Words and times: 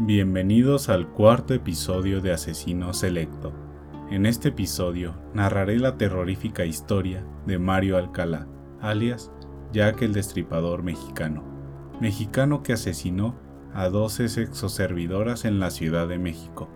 Bienvenidos 0.00 0.90
al 0.90 1.08
cuarto 1.08 1.54
episodio 1.54 2.20
de 2.20 2.30
Asesino 2.30 2.92
Selecto. 2.92 3.54
En 4.10 4.26
este 4.26 4.50
episodio 4.50 5.14
narraré 5.32 5.78
la 5.78 5.96
terrorífica 5.96 6.66
historia 6.66 7.24
de 7.46 7.58
Mario 7.58 7.96
Alcalá, 7.96 8.46
alias 8.82 9.32
Jack 9.72 10.02
el 10.02 10.12
Destripador 10.12 10.82
Mexicano, 10.82 11.42
mexicano 12.02 12.62
que 12.62 12.74
asesinó 12.74 13.34
a 13.72 13.88
12 13.88 14.28
sexoservidoras 14.28 15.46
en 15.46 15.60
la 15.60 15.70
Ciudad 15.70 16.06
de 16.06 16.18
México. 16.18 16.68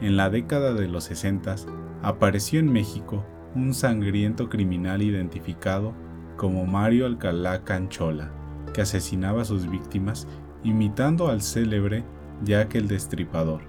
En 0.00 0.16
la 0.16 0.30
década 0.30 0.72
de 0.72 0.86
los 0.86 1.02
60 1.02 1.56
apareció 2.02 2.60
en 2.60 2.72
México 2.72 3.26
un 3.56 3.74
sangriento 3.74 4.48
criminal 4.48 5.02
identificado 5.02 5.94
como 6.36 6.64
Mario 6.64 7.06
Alcalá 7.06 7.64
Canchola, 7.64 8.41
que 8.72 8.82
asesinaba 8.82 9.42
a 9.42 9.44
sus 9.44 9.70
víctimas 9.70 10.26
imitando 10.64 11.28
al 11.28 11.42
célebre 11.42 12.04
Jack 12.44 12.74
el 12.74 12.88
Destripador. 12.88 13.62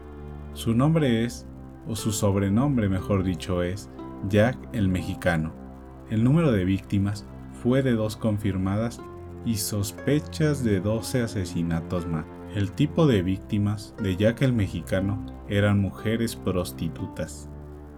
Su 0.53 0.73
nombre 0.73 1.25
es, 1.25 1.45
o 1.87 1.95
su 1.95 2.11
sobrenombre 2.11 2.89
mejor 2.89 3.23
dicho 3.23 3.63
es, 3.63 3.89
Jack 4.29 4.57
el 4.73 4.87
Mexicano. 4.87 5.53
El 6.09 6.23
número 6.23 6.51
de 6.51 6.65
víctimas 6.65 7.25
fue 7.61 7.81
de 7.81 7.93
dos 7.93 8.15
confirmadas 8.15 9.01
y 9.45 9.55
sospechas 9.55 10.63
de 10.63 10.79
12 10.79 11.23
asesinatos 11.23 12.07
más. 12.07 12.25
El 12.55 12.71
tipo 12.71 13.07
de 13.07 13.23
víctimas 13.23 13.95
de 14.01 14.15
Jack 14.15 14.43
el 14.43 14.53
Mexicano 14.53 15.25
eran 15.49 15.79
mujeres 15.79 16.35
prostitutas. 16.35 17.49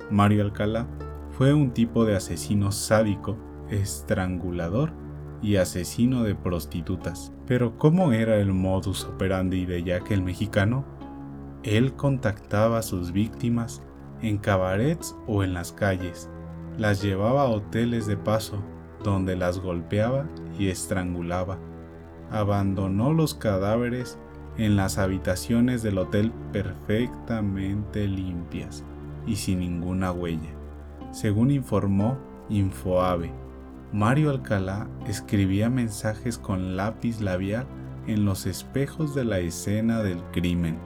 Mario 0.09 0.43
Alcalá 0.43 0.87
fue 1.31 1.53
un 1.53 1.71
tipo 1.71 2.05
de 2.05 2.15
asesino 2.15 2.71
sádico, 2.71 3.37
estrangulador 3.69 4.93
y 5.41 5.57
asesino 5.57 6.23
de 6.23 6.35
prostitutas. 6.35 7.33
Pero 7.45 7.77
¿cómo 7.77 8.11
era 8.11 8.37
el 8.37 8.53
modus 8.53 9.05
operandi 9.05 9.65
de 9.65 9.83
Jack 9.83 10.11
el 10.11 10.21
Mexicano? 10.21 10.85
Él 11.63 11.93
contactaba 11.93 12.79
a 12.79 12.83
sus 12.83 13.11
víctimas 13.11 13.81
en 14.21 14.37
cabarets 14.37 15.15
o 15.27 15.43
en 15.43 15.53
las 15.53 15.71
calles, 15.71 16.29
las 16.77 17.01
llevaba 17.01 17.43
a 17.43 17.49
hoteles 17.49 18.05
de 18.07 18.17
paso, 18.17 18.61
donde 19.03 19.35
las 19.35 19.59
golpeaba 19.59 20.27
y 20.57 20.69
estrangulaba. 20.69 21.57
Abandonó 22.31 23.13
los 23.13 23.33
cadáveres 23.33 24.17
en 24.57 24.75
las 24.75 24.97
habitaciones 24.97 25.83
del 25.83 25.97
hotel 25.97 26.31
perfectamente 26.51 28.07
limpias 28.07 28.83
y 29.27 29.35
sin 29.35 29.59
ninguna 29.59 30.11
huella. 30.11 30.49
Según 31.11 31.51
informó 31.51 32.17
Infoave, 32.49 33.31
Mario 33.95 34.29
Alcalá 34.29 34.89
escribía 35.07 35.69
mensajes 35.69 36.37
con 36.37 36.75
lápiz 36.75 37.21
labial 37.21 37.65
en 38.07 38.25
los 38.25 38.45
espejos 38.45 39.15
de 39.15 39.23
la 39.23 39.39
escena 39.39 40.03
del 40.03 40.21
crimen. 40.33 40.77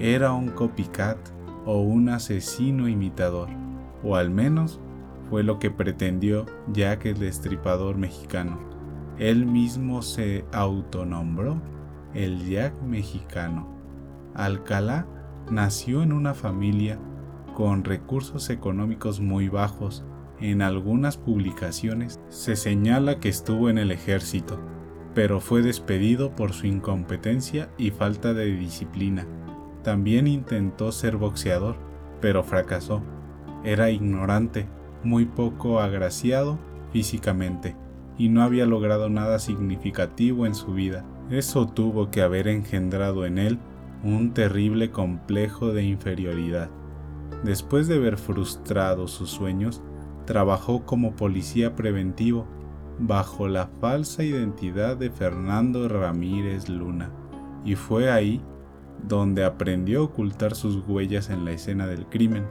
Era 0.00 0.32
un 0.32 0.48
copycat 0.48 1.16
o 1.66 1.82
un 1.82 2.08
asesino 2.08 2.88
imitador, 2.88 3.48
o 4.02 4.16
al 4.16 4.30
menos 4.30 4.80
fue 5.30 5.44
lo 5.44 5.60
que 5.60 5.70
pretendió 5.70 6.44
Jack 6.72 7.06
el 7.06 7.20
Destripador 7.20 7.96
mexicano. 7.96 8.58
Él 9.18 9.46
mismo 9.46 10.02
se 10.02 10.44
autonombró 10.50 11.62
el 12.12 12.44
Jack 12.50 12.74
mexicano. 12.82 13.68
Alcalá 14.34 15.06
nació 15.48 16.02
en 16.02 16.12
una 16.12 16.34
familia 16.34 16.98
con 17.54 17.84
recursos 17.84 18.50
económicos 18.50 19.20
muy 19.20 19.48
bajos. 19.48 20.04
En 20.42 20.60
algunas 20.60 21.18
publicaciones 21.18 22.18
se 22.28 22.56
señala 22.56 23.20
que 23.20 23.28
estuvo 23.28 23.70
en 23.70 23.78
el 23.78 23.92
ejército, 23.92 24.58
pero 25.14 25.38
fue 25.38 25.62
despedido 25.62 26.34
por 26.34 26.52
su 26.52 26.66
incompetencia 26.66 27.70
y 27.78 27.92
falta 27.92 28.34
de 28.34 28.46
disciplina. 28.46 29.24
También 29.84 30.26
intentó 30.26 30.90
ser 30.90 31.16
boxeador, 31.16 31.76
pero 32.20 32.42
fracasó. 32.42 33.04
Era 33.62 33.90
ignorante, 33.90 34.66
muy 35.04 35.26
poco 35.26 35.78
agraciado 35.78 36.58
físicamente, 36.92 37.76
y 38.18 38.28
no 38.28 38.42
había 38.42 38.66
logrado 38.66 39.08
nada 39.08 39.38
significativo 39.38 40.44
en 40.44 40.56
su 40.56 40.74
vida. 40.74 41.04
Eso 41.30 41.68
tuvo 41.68 42.10
que 42.10 42.20
haber 42.20 42.48
engendrado 42.48 43.26
en 43.26 43.38
él 43.38 43.60
un 44.02 44.34
terrible 44.34 44.90
complejo 44.90 45.68
de 45.68 45.84
inferioridad. 45.84 46.68
Después 47.44 47.86
de 47.86 48.00
ver 48.00 48.18
frustrados 48.18 49.12
sus 49.12 49.30
sueños, 49.30 49.84
trabajó 50.24 50.84
como 50.84 51.14
policía 51.16 51.74
preventivo 51.76 52.46
bajo 52.98 53.48
la 53.48 53.66
falsa 53.80 54.22
identidad 54.22 54.96
de 54.96 55.10
Fernando 55.10 55.88
Ramírez 55.88 56.68
Luna, 56.68 57.10
y 57.64 57.74
fue 57.74 58.10
ahí 58.10 58.42
donde 59.06 59.44
aprendió 59.44 60.00
a 60.00 60.04
ocultar 60.04 60.54
sus 60.54 60.86
huellas 60.86 61.30
en 61.30 61.44
la 61.44 61.52
escena 61.52 61.86
del 61.86 62.06
crimen. 62.06 62.44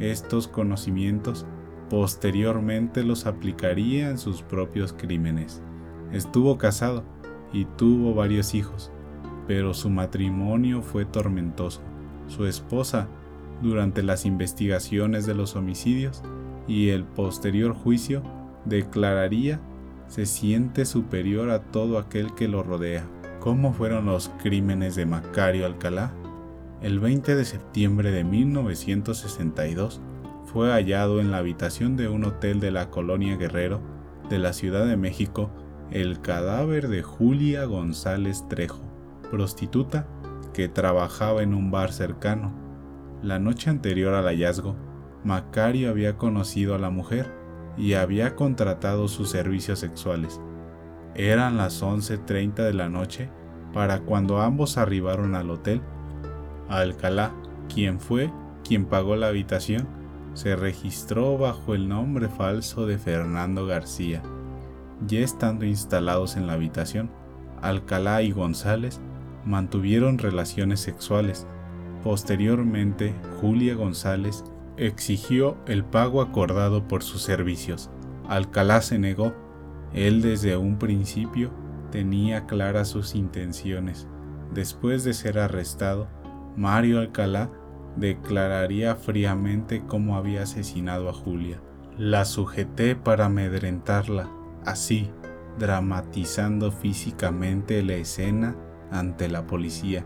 Estos 0.00 0.48
conocimientos 0.48 1.46
posteriormente 1.88 3.04
los 3.04 3.26
aplicaría 3.26 4.10
en 4.10 4.18
sus 4.18 4.42
propios 4.42 4.92
crímenes. 4.92 5.62
Estuvo 6.12 6.58
casado 6.58 7.04
y 7.52 7.66
tuvo 7.76 8.14
varios 8.14 8.54
hijos, 8.54 8.90
pero 9.46 9.74
su 9.74 9.90
matrimonio 9.90 10.82
fue 10.82 11.04
tormentoso. 11.04 11.80
Su 12.26 12.46
esposa 12.46 13.08
durante 13.62 14.02
las 14.02 14.26
investigaciones 14.26 15.26
de 15.26 15.34
los 15.34 15.54
homicidios 15.54 16.22
y 16.66 16.90
el 16.90 17.04
posterior 17.04 17.74
juicio 17.74 18.22
declararía 18.64 19.60
se 20.06 20.26
siente 20.26 20.84
superior 20.84 21.50
a 21.50 21.60
todo 21.60 21.98
aquel 21.98 22.34
que 22.34 22.48
lo 22.48 22.62
rodea. 22.62 23.06
¿Cómo 23.40 23.72
fueron 23.72 24.06
los 24.06 24.30
crímenes 24.42 24.94
de 24.94 25.06
Macario 25.06 25.66
Alcalá? 25.66 26.14
El 26.80 27.00
20 27.00 27.34
de 27.34 27.44
septiembre 27.44 28.10
de 28.10 28.24
1962 28.24 30.00
fue 30.44 30.70
hallado 30.70 31.20
en 31.20 31.30
la 31.30 31.38
habitación 31.38 31.96
de 31.96 32.08
un 32.08 32.24
hotel 32.24 32.60
de 32.60 32.70
la 32.70 32.90
colonia 32.90 33.36
Guerrero 33.36 33.80
de 34.28 34.38
la 34.38 34.52
Ciudad 34.52 34.86
de 34.86 34.96
México 34.96 35.50
el 35.90 36.20
cadáver 36.20 36.88
de 36.88 37.02
Julia 37.02 37.64
González 37.64 38.48
Trejo, 38.48 38.82
prostituta 39.30 40.06
que 40.52 40.68
trabajaba 40.68 41.42
en 41.42 41.54
un 41.54 41.70
bar 41.70 41.92
cercano 41.92 42.52
la 43.22 43.38
noche 43.38 43.70
anterior 43.70 44.14
al 44.14 44.26
hallazgo, 44.26 44.76
Macario 45.24 45.90
había 45.90 46.16
conocido 46.16 46.74
a 46.74 46.78
la 46.78 46.90
mujer 46.90 47.32
y 47.76 47.94
había 47.94 48.36
contratado 48.36 49.08
sus 49.08 49.30
servicios 49.30 49.78
sexuales. 49.78 50.40
Eran 51.14 51.56
las 51.56 51.82
11.30 51.82 52.54
de 52.54 52.74
la 52.74 52.88
noche 52.88 53.30
para 53.72 54.00
cuando 54.00 54.40
ambos 54.40 54.78
arribaron 54.78 55.34
al 55.34 55.50
hotel. 55.50 55.80
Alcalá, 56.68 57.32
quien 57.72 58.00
fue 58.00 58.30
quien 58.66 58.86
pagó 58.86 59.16
la 59.16 59.28
habitación, 59.28 59.86
se 60.34 60.56
registró 60.56 61.36
bajo 61.38 61.74
el 61.74 61.88
nombre 61.88 62.28
falso 62.28 62.86
de 62.86 62.98
Fernando 62.98 63.66
García. 63.66 64.22
Ya 65.06 65.20
estando 65.20 65.64
instalados 65.64 66.36
en 66.36 66.46
la 66.46 66.54
habitación, 66.54 67.10
Alcalá 67.60 68.22
y 68.22 68.32
González 68.32 69.00
mantuvieron 69.44 70.18
relaciones 70.18 70.80
sexuales 70.80 71.46
Posteriormente, 72.04 73.14
Julia 73.40 73.74
González 73.74 74.44
exigió 74.76 75.56
el 75.66 75.84
pago 75.84 76.20
acordado 76.20 76.86
por 76.88 77.02
sus 77.02 77.22
servicios. 77.22 77.90
Alcalá 78.28 78.80
se 78.80 78.98
negó. 78.98 79.34
Él 79.92 80.22
desde 80.22 80.56
un 80.56 80.78
principio 80.78 81.50
tenía 81.90 82.46
claras 82.46 82.88
sus 82.88 83.14
intenciones. 83.14 84.08
Después 84.52 85.04
de 85.04 85.14
ser 85.14 85.38
arrestado, 85.38 86.08
Mario 86.56 87.00
Alcalá 87.00 87.50
declararía 87.96 88.96
fríamente 88.96 89.84
cómo 89.86 90.16
había 90.16 90.42
asesinado 90.42 91.08
a 91.08 91.12
Julia. 91.12 91.60
La 91.96 92.24
sujeté 92.24 92.96
para 92.96 93.26
amedrentarla, 93.26 94.28
así, 94.64 95.10
dramatizando 95.58 96.72
físicamente 96.72 97.82
la 97.82 97.94
escena 97.94 98.56
ante 98.90 99.28
la 99.28 99.46
policía 99.46 100.04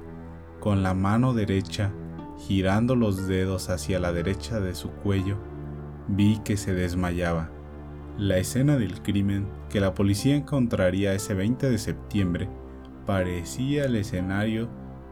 con 0.61 0.83
la 0.83 0.95
mano 0.95 1.35
derecha, 1.35 1.93
girando 2.39 2.95
los 2.95 3.27
dedos 3.27 3.69
hacia 3.69 3.99
la 3.99 4.13
derecha 4.13 4.61
de 4.61 4.75
su 4.75 4.91
cuello, 4.91 5.37
vi 6.09 6.39
que 6.45 6.57
se 6.57 6.73
desmayaba. 6.73 7.51
La 8.17 8.39
escena 8.39 8.77
del 8.77 9.03
crimen 9.03 9.49
que 9.69 9.81
la 9.81 9.95
policía 9.95 10.35
encontraría 10.35 11.13
ese 11.13 11.35
20 11.35 11.71
de 11.71 11.79
septiembre 11.79 12.49
parecía 13.07 13.85
el 13.85 13.97
escenario 13.97 14.69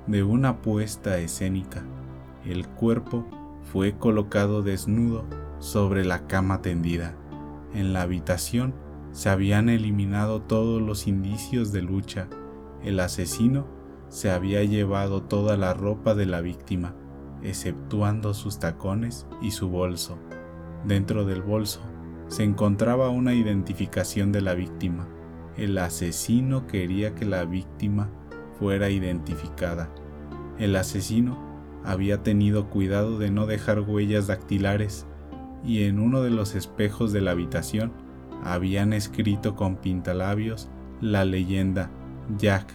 de 0.07 0.23
una 0.23 0.63
puesta 0.63 1.19
escénica. 1.19 1.85
El 2.45 2.69
cuerpo 2.69 3.27
fue 3.73 3.97
colocado 3.97 4.63
desnudo 4.63 5.25
sobre 5.59 6.05
la 6.05 6.27
cama 6.27 6.63
tendida. 6.63 7.15
En 7.75 7.93
la 7.93 8.03
habitación 8.03 8.75
se 9.13 9.31
habían 9.31 9.69
eliminado 9.69 10.43
todos 10.43 10.81
los 10.81 11.07
indicios 11.07 11.73
de 11.73 11.83
lucha. 11.83 12.29
El 12.85 13.01
asesino 13.01 13.67
se 14.09 14.31
había 14.31 14.63
llevado 14.63 15.23
toda 15.23 15.57
la 15.57 15.75
ropa 15.75 16.15
de 16.15 16.27
la 16.27 16.41
víctima, 16.41 16.95
exceptuando 17.43 18.35
sus 18.35 18.59
tacones 18.59 19.27
y 19.41 19.51
su 19.51 19.69
bolso. 19.69 20.19
Dentro 20.85 21.25
del 21.25 21.43
bolso 21.43 21.81
se 22.29 22.45
encontraba 22.45 23.09
una 23.09 23.35
identificación 23.35 24.33
de 24.33 24.41
la 24.41 24.55
víctima. 24.55 25.09
el 25.57 25.79
asesino 25.79 26.67
quería 26.67 27.15
que 27.15 27.25
la 27.25 27.47
víctima 27.47 28.11
fuera 28.59 28.91
identificada. 28.91 29.89
El 30.59 30.77
asesino 30.77 31.39
había 31.83 32.23
tenido 32.23 32.69
cuidado 32.69 33.19
de 33.19 33.31
no 33.31 33.47
dejar 33.47 33.81
huellas 33.81 34.27
dactilares 34.27 35.07
y 35.65 35.85
en 35.85 35.99
uno 35.99 36.21
de 36.21 36.31
los 36.31 36.55
espejos 36.55 37.13
de 37.13 37.23
la 37.23 37.31
habitación 37.31 37.93
habían 38.45 38.93
escrito 38.93 39.57
con 39.57 39.77
pintalabios 39.77 40.69
la 41.01 41.25
leyenda 41.25 41.91
Jack, 42.39 42.67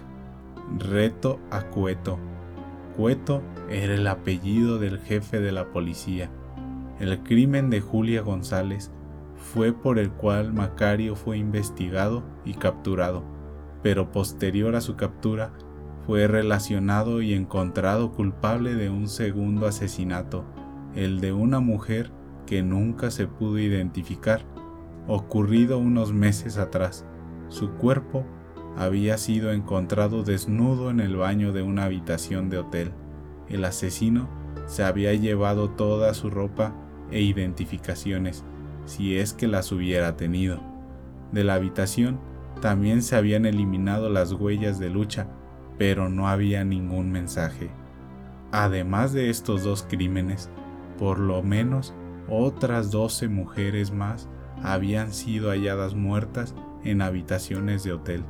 reto 0.80 1.40
a 1.52 1.62
Cueto. 1.64 2.31
Cueto 2.96 3.42
era 3.70 3.94
el 3.94 4.06
apellido 4.08 4.78
del 4.78 5.00
jefe 5.00 5.40
de 5.40 5.52
la 5.52 5.70
policía. 5.72 6.30
El 7.00 7.24
crimen 7.24 7.70
de 7.70 7.82
Julia 7.82 8.22
González 8.22 8.92
fue 9.36 9.74
por 9.74 9.98
el 9.98 10.12
cual 10.12 10.54
Macario 10.54 11.16
fue 11.16 11.38
investigado 11.38 12.24
y 12.46 12.54
capturado, 12.54 13.24
pero 13.82 14.12
posterior 14.12 14.76
a 14.76 14.82
su 14.82 14.96
captura 14.96 15.52
fue 16.06 16.28
relacionado 16.28 17.22
y 17.22 17.34
encontrado 17.34 18.12
culpable 18.12 18.76
de 18.76 18.90
un 18.90 19.08
segundo 19.08 19.68
asesinato, 19.68 20.44
el 20.96 21.22
de 21.22 21.32
una 21.32 21.60
mujer 21.60 22.12
que 22.46 22.62
nunca 22.62 23.12
se 23.12 23.28
pudo 23.28 23.58
identificar, 23.60 24.42
ocurrido 25.08 25.78
unos 25.78 26.14
meses 26.14 26.58
atrás. 26.58 27.06
Su 27.48 27.72
cuerpo 27.72 28.26
había 28.78 29.18
sido 29.18 29.52
encontrado 29.52 30.24
desnudo 30.24 30.90
en 30.90 31.00
el 31.00 31.16
baño 31.16 31.52
de 31.52 31.62
una 31.62 31.86
habitación 31.86 32.50
de 32.50 32.60
hotel. 32.60 32.92
El 33.50 33.66
asesino 33.66 34.30
se 34.66 34.84
había 34.84 35.14
llevado 35.14 35.70
toda 35.70 36.14
su 36.14 36.30
ropa 36.30 36.74
e 37.12 37.22
identificaciones, 37.22 38.44
si 38.86 39.18
es 39.18 39.34
que 39.34 39.48
las 39.48 39.72
hubiera 39.72 40.16
tenido. 40.16 40.62
De 41.32 41.44
la 41.44 41.56
habitación 41.56 42.20
también 42.62 43.02
se 43.02 43.16
habían 43.16 43.46
eliminado 43.46 44.10
las 44.10 44.32
huellas 44.34 44.80
de 44.80 44.90
lucha, 44.90 45.28
pero 45.78 46.10
no 46.10 46.28
había 46.28 46.64
ningún 46.64 47.12
mensaje. 47.12 47.70
Además 48.52 49.14
de 49.14 49.30
estos 49.30 49.64
dos 49.64 49.86
crímenes, 49.90 50.50
por 50.98 51.20
lo 51.20 51.42
menos 51.42 51.94
otras 52.30 52.92
doce 52.92 53.28
mujeres 53.28 53.92
más 53.92 54.30
habían 54.64 55.14
sido 55.14 55.50
halladas 55.50 55.96
muertas 55.96 56.54
en 56.84 57.02
habitaciones 57.02 57.84
de 57.84 57.94
hotel, 57.94 58.24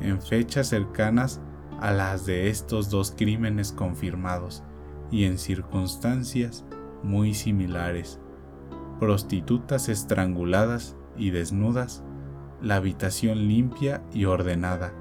en 0.00 0.20
fechas 0.20 0.68
cercanas 0.68 1.40
a 1.80 1.92
las 1.92 2.26
de 2.26 2.48
estos 2.48 2.90
dos 2.90 3.14
crímenes 3.16 3.72
confirmados 3.72 4.62
y 5.10 5.24
en 5.24 5.38
circunstancias 5.38 6.64
muy 7.02 7.34
similares. 7.34 8.20
Prostitutas 8.98 9.88
estranguladas 9.88 10.96
y 11.16 11.30
desnudas, 11.30 12.02
la 12.62 12.76
habitación 12.76 13.46
limpia 13.46 14.02
y 14.12 14.24
ordenada. 14.24 14.92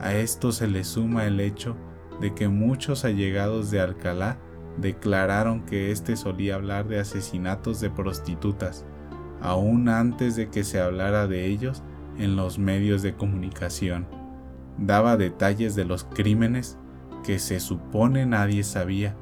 A 0.00 0.14
esto 0.14 0.52
se 0.52 0.66
le 0.66 0.84
suma 0.84 1.26
el 1.26 1.40
hecho 1.40 1.76
de 2.20 2.34
que 2.34 2.48
muchos 2.48 3.04
allegados 3.04 3.70
de 3.70 3.80
Alcalá 3.80 4.38
declararon 4.78 5.64
que 5.64 5.90
éste 5.90 6.16
solía 6.16 6.54
hablar 6.54 6.86
de 6.88 6.98
asesinatos 6.98 7.80
de 7.80 7.90
prostitutas, 7.90 8.84
aún 9.40 9.88
antes 9.88 10.36
de 10.36 10.48
que 10.48 10.64
se 10.64 10.80
hablara 10.80 11.26
de 11.26 11.46
ellos 11.46 11.82
en 12.18 12.36
los 12.36 12.58
medios 12.58 13.02
de 13.02 13.14
comunicación. 13.14 14.06
Daba 14.78 15.16
detalles 15.16 15.74
de 15.74 15.84
los 15.84 16.04
crímenes 16.04 16.78
que 17.24 17.38
se 17.38 17.60
supone 17.60 18.26
nadie 18.26 18.62
sabía 18.62 19.16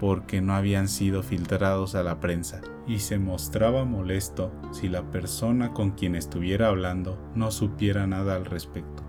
porque 0.00 0.40
no 0.40 0.54
habían 0.54 0.88
sido 0.88 1.22
filtrados 1.22 1.94
a 1.94 2.02
la 2.02 2.20
prensa 2.20 2.60
y 2.86 2.98
se 2.98 3.18
mostraba 3.18 3.84
molesto 3.84 4.52
si 4.72 4.88
la 4.88 5.10
persona 5.10 5.72
con 5.72 5.92
quien 5.92 6.14
estuviera 6.14 6.68
hablando 6.68 7.18
no 7.34 7.50
supiera 7.50 8.06
nada 8.06 8.34
al 8.34 8.44
respecto. 8.44 9.02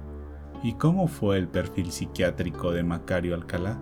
¿Y 0.63 0.73
cómo 0.73 1.07
fue 1.07 1.37
el 1.37 1.47
perfil 1.47 1.91
psiquiátrico 1.91 2.71
de 2.71 2.83
Macario 2.83 3.35
Alcalá? 3.35 3.79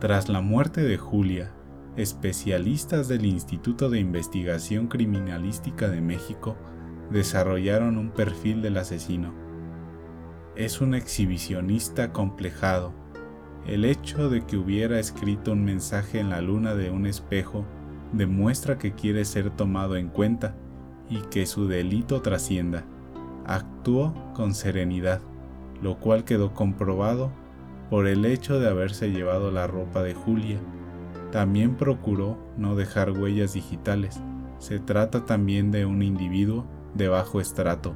Tras 0.00 0.28
la 0.28 0.40
muerte 0.40 0.82
de 0.82 0.96
Julia, 0.96 1.52
especialistas 1.96 3.08
del 3.08 3.26
Instituto 3.26 3.90
de 3.90 4.00
Investigación 4.00 4.88
Criminalística 4.88 5.88
de 5.88 6.00
México 6.00 6.56
desarrollaron 7.10 7.98
un 7.98 8.10
perfil 8.10 8.62
del 8.62 8.76
asesino. 8.76 9.45
Es 10.56 10.80
un 10.80 10.94
exhibicionista 10.94 12.14
complejado. 12.14 12.94
El 13.66 13.84
hecho 13.84 14.30
de 14.30 14.46
que 14.46 14.56
hubiera 14.56 14.98
escrito 14.98 15.52
un 15.52 15.62
mensaje 15.62 16.18
en 16.18 16.30
la 16.30 16.40
luna 16.40 16.74
de 16.74 16.90
un 16.90 17.04
espejo 17.04 17.66
demuestra 18.14 18.78
que 18.78 18.94
quiere 18.94 19.26
ser 19.26 19.50
tomado 19.50 19.96
en 19.96 20.08
cuenta 20.08 20.56
y 21.10 21.18
que 21.28 21.44
su 21.44 21.68
delito 21.68 22.22
trascienda. 22.22 22.84
Actuó 23.44 24.14
con 24.32 24.54
serenidad, 24.54 25.20
lo 25.82 25.98
cual 25.98 26.24
quedó 26.24 26.54
comprobado 26.54 27.30
por 27.90 28.06
el 28.06 28.24
hecho 28.24 28.58
de 28.58 28.70
haberse 28.70 29.10
llevado 29.10 29.50
la 29.50 29.66
ropa 29.66 30.02
de 30.02 30.14
Julia. 30.14 30.58
También 31.32 31.74
procuró 31.74 32.38
no 32.56 32.76
dejar 32.76 33.10
huellas 33.10 33.52
digitales. 33.52 34.22
Se 34.58 34.78
trata 34.78 35.26
también 35.26 35.70
de 35.70 35.84
un 35.84 36.02
individuo 36.02 36.64
de 36.94 37.08
bajo 37.08 37.42
estrato, 37.42 37.94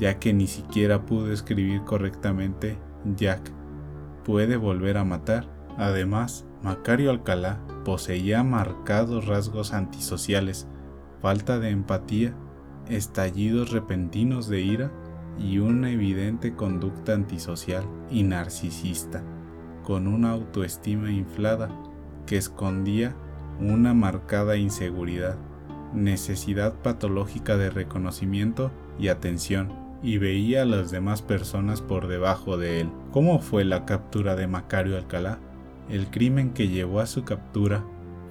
ya 0.00 0.18
que 0.18 0.32
ni 0.32 0.46
siquiera 0.46 1.04
pudo 1.04 1.30
escribir 1.32 1.84
correctamente 1.84 2.78
Jack. 3.16 3.52
Puede 4.24 4.56
volver 4.56 4.96
a 4.96 5.04
matar. 5.04 5.48
Además, 5.76 6.46
Macario 6.62 7.10
Alcalá 7.10 7.60
poseía 7.84 8.42
marcados 8.42 9.26
rasgos 9.26 9.72
antisociales, 9.72 10.66
falta 11.20 11.58
de 11.58 11.70
empatía, 11.70 12.34
estallidos 12.88 13.70
repentinos 13.70 14.48
de 14.48 14.60
ira 14.62 14.92
y 15.38 15.58
una 15.58 15.90
evidente 15.90 16.54
conducta 16.54 17.14
antisocial 17.14 17.84
y 18.10 18.22
narcisista, 18.22 19.22
con 19.84 20.06
una 20.06 20.32
autoestima 20.32 21.10
inflada 21.10 21.68
que 22.26 22.36
escondía 22.36 23.14
una 23.58 23.94
marcada 23.94 24.56
inseguridad, 24.56 25.36
necesidad 25.94 26.74
patológica 26.82 27.56
de 27.56 27.70
reconocimiento 27.70 28.70
y 28.98 29.08
atención, 29.08 29.89
y 30.02 30.18
veía 30.18 30.62
a 30.62 30.66
las 30.66 30.90
demás 30.90 31.22
personas 31.22 31.80
por 31.80 32.08
debajo 32.08 32.56
de 32.56 32.80
él. 32.80 32.90
¿Cómo 33.12 33.40
fue 33.40 33.64
la 33.64 33.84
captura 33.84 34.36
de 34.36 34.46
Macario 34.46 34.96
Alcalá? 34.96 35.38
El 35.88 36.06
crimen 36.06 36.52
que 36.52 36.68
llevó 36.68 37.00
a 37.00 37.06
su 37.06 37.24
captura 37.24 37.84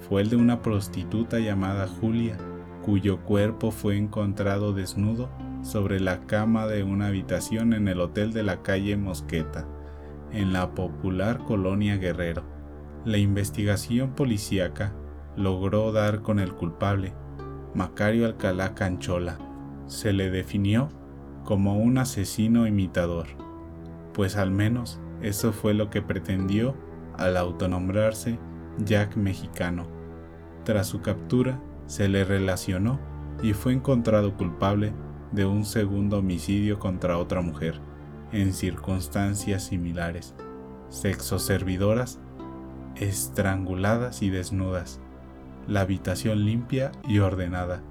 fue 0.08 0.22
el 0.22 0.30
de 0.30 0.36
una 0.36 0.62
prostituta 0.62 1.38
llamada 1.38 1.86
Julia, 1.86 2.36
cuyo 2.82 3.20
cuerpo 3.20 3.70
fue 3.70 3.96
encontrado 3.96 4.72
desnudo 4.72 5.28
sobre 5.62 6.00
la 6.00 6.26
cama 6.26 6.66
de 6.66 6.82
una 6.82 7.08
habitación 7.08 7.72
en 7.74 7.86
el 7.86 8.00
hotel 8.00 8.32
de 8.32 8.42
la 8.42 8.62
calle 8.62 8.96
Mosqueta, 8.96 9.68
en 10.32 10.52
la 10.52 10.74
popular 10.74 11.38
colonia 11.44 11.96
Guerrero. 11.96 12.42
La 13.04 13.18
investigación 13.18 14.14
policíaca 14.14 14.94
logró 15.36 15.92
dar 15.92 16.22
con 16.22 16.38
el 16.38 16.54
culpable, 16.54 17.12
Macario 17.74 18.26
Alcalá 18.26 18.74
Canchola. 18.74 19.38
Se 19.86 20.12
le 20.12 20.30
definió 20.30 20.88
como 21.44 21.78
un 21.78 21.98
asesino 21.98 22.66
imitador, 22.66 23.26
pues 24.12 24.36
al 24.36 24.50
menos 24.50 25.00
eso 25.22 25.52
fue 25.52 25.74
lo 25.74 25.90
que 25.90 26.02
pretendió 26.02 26.74
al 27.16 27.36
autonombrarse 27.36 28.38
Jack 28.78 29.16
Mexicano. 29.16 29.86
Tras 30.64 30.86
su 30.86 31.00
captura, 31.00 31.60
se 31.86 32.08
le 32.08 32.24
relacionó 32.24 33.00
y 33.42 33.52
fue 33.52 33.72
encontrado 33.72 34.36
culpable 34.36 34.92
de 35.32 35.44
un 35.44 35.64
segundo 35.64 36.18
homicidio 36.18 36.78
contra 36.78 37.18
otra 37.18 37.40
mujer, 37.40 37.80
en 38.32 38.52
circunstancias 38.52 39.64
similares, 39.64 40.34
sexoservidoras, 40.88 42.20
estranguladas 42.96 44.22
y 44.22 44.30
desnudas, 44.30 45.00
la 45.66 45.82
habitación 45.82 46.44
limpia 46.44 46.92
y 47.08 47.18
ordenada, 47.18 47.82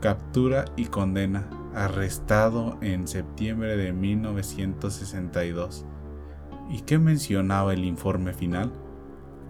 captura 0.00 0.64
y 0.76 0.86
condena, 0.86 1.48
arrestado 1.74 2.78
en 2.80 3.06
septiembre 3.06 3.76
de 3.76 3.92
1962. 3.92 5.86
¿Y 6.70 6.80
qué 6.82 6.98
mencionaba 6.98 7.72
el 7.72 7.84
informe 7.84 8.32
final? 8.32 8.72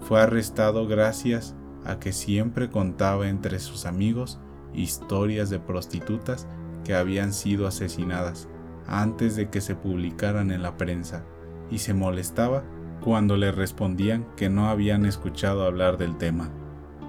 Fue 0.00 0.20
arrestado 0.20 0.86
gracias 0.86 1.56
a 1.84 1.98
que 1.98 2.12
siempre 2.12 2.70
contaba 2.70 3.28
entre 3.28 3.58
sus 3.58 3.86
amigos 3.86 4.40
historias 4.74 5.50
de 5.50 5.58
prostitutas 5.58 6.46
que 6.84 6.94
habían 6.94 7.32
sido 7.32 7.66
asesinadas 7.66 8.48
antes 8.86 9.36
de 9.36 9.50
que 9.50 9.60
se 9.60 9.74
publicaran 9.74 10.50
en 10.50 10.62
la 10.62 10.76
prensa 10.76 11.24
y 11.70 11.78
se 11.78 11.94
molestaba 11.94 12.64
cuando 13.00 13.36
le 13.36 13.52
respondían 13.52 14.26
que 14.36 14.48
no 14.48 14.68
habían 14.68 15.04
escuchado 15.04 15.64
hablar 15.64 15.98
del 15.98 16.16
tema. 16.16 16.50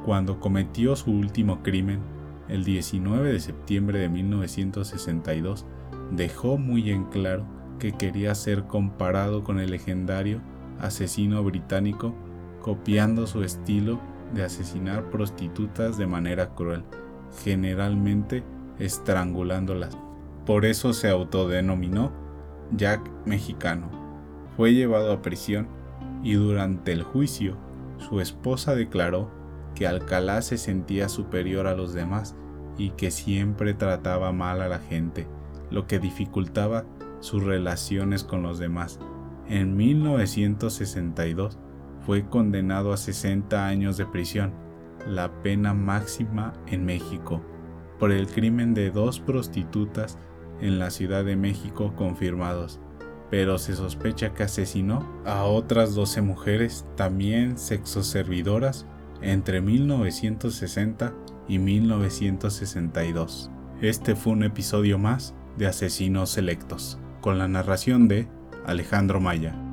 Cuando 0.06 0.40
cometió 0.40 0.96
su 0.96 1.12
último 1.12 1.62
crimen, 1.64 2.02
el 2.50 2.64
19 2.64 3.32
de 3.32 3.40
septiembre 3.40 4.00
de 4.00 4.10
1962, 4.10 5.66
dejó 6.12 6.58
muy 6.58 6.90
en 6.90 7.06
claro 7.06 7.46
que 7.80 7.94
quería 7.94 8.36
ser 8.36 8.66
comparado 8.66 9.44
con 9.44 9.60
el 9.60 9.72
legendario 9.72 10.42
asesino 10.80 11.44
británico, 11.44 12.14
copiando 12.62 13.28
su 13.28 13.44
estilo 13.44 14.00
de 14.34 14.44
asesinar 14.44 15.10
prostitutas 15.10 15.98
de 15.98 16.08
manera 16.08 16.54
cruel, 16.56 16.84
generalmente 17.44 18.44
estrangulándolas. 18.80 19.98
Por 20.46 20.66
eso 20.66 20.94
se 20.94 21.10
autodenominó 21.10 22.12
Jack 22.72 23.10
Mexicano. 23.26 23.90
Fue 24.56 24.74
llevado 24.74 25.12
a 25.12 25.22
prisión 25.22 25.68
y 26.24 26.34
durante 26.34 26.92
el 26.92 27.04
juicio 27.04 27.56
su 27.98 28.20
esposa 28.20 28.76
declaró 28.76 29.30
que 29.76 29.88
Alcalá 29.88 30.42
se 30.42 30.58
sentía 30.58 31.10
superior 31.10 31.68
a 31.68 31.76
los 31.76 31.94
demás 31.94 32.36
y 32.78 32.92
que 32.92 33.12
siempre 33.12 33.74
trataba 33.74 34.32
mal 34.32 34.62
a 34.62 34.70
la 34.70 34.80
gente, 34.80 35.28
lo 35.70 35.88
que 35.88 36.00
dificultaba 36.00 36.86
sus 37.20 37.44
relaciones 37.44 38.24
con 38.24 38.42
los 38.42 38.60
demás. 38.60 39.00
En 39.48 39.76
1962 39.76 41.58
fue 42.06 42.28
condenado 42.28 42.94
a 42.94 42.98
60 42.98 43.68
años 43.68 43.98
de 43.98 44.06
prisión, 44.06 44.54
la 45.08 45.42
pena 45.42 45.74
máxima 45.74 46.54
en 46.68 46.86
México, 46.86 47.42
por 48.00 48.12
el 48.12 48.28
crimen 48.28 48.74
de 48.74 48.92
dos 48.92 49.20
prostitutas 49.20 50.18
en 50.62 50.80
la 50.80 50.90
Ciudad 50.90 51.26
de 51.26 51.36
México 51.36 51.94
confirmados, 51.96 52.80
pero 53.30 53.58
se 53.58 53.76
sospecha 53.76 54.34
que 54.34 54.44
asesinó 54.44 55.08
a 55.26 55.44
otras 55.44 55.96
12 55.96 56.22
mujeres, 56.22 56.86
también 56.96 57.58
sexoservidoras, 57.58 58.86
entre 59.22 59.62
1960 59.62 61.14
y 61.48 61.60
1962. 61.60 63.52
Este 63.82 64.16
fue 64.16 64.34
un 64.34 64.44
episodio 64.44 64.98
más 64.98 65.36
de 65.58 65.68
Asesinos 65.68 66.30
Selectos, 66.30 67.00
con 67.22 67.38
la 67.38 67.48
narración 67.48 68.08
de 68.08 68.28
Alejandro 68.66 69.20
Maya. 69.20 69.69